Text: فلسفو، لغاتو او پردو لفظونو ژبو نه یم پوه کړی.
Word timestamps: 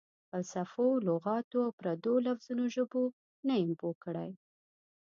فلسفو، 0.29 0.87
لغاتو 1.07 1.57
او 1.65 1.71
پردو 1.79 2.13
لفظونو 2.27 2.63
ژبو 2.75 3.03
نه 3.47 3.53
یم 3.61 3.71
پوه 3.79 3.95
کړی. 4.03 4.31